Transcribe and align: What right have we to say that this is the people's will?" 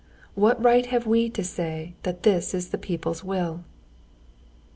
What 0.33 0.59
right 0.63 0.87
have 0.87 1.05
we 1.05 1.29
to 1.29 1.43
say 1.43 1.93
that 2.01 2.23
this 2.23 2.55
is 2.55 2.69
the 2.69 2.79
people's 2.79 3.23
will?" 3.23 3.63